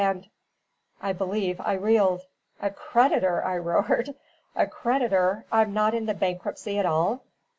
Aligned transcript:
And" 0.03 0.27
I 1.03 1.13
believe 1.13 1.61
I 1.61 1.73
reeled. 1.73 2.23
"A 2.59 2.71
creditor!" 2.71 3.45
I 3.45 3.55
roared; 3.59 4.15
"a 4.55 4.65
creditor! 4.65 5.45
I'm 5.51 5.73
not 5.73 5.93
in 5.93 6.07
the 6.07 6.15
bankruptcy 6.15 6.79
at 6.79 6.87
all?" 6.87 7.23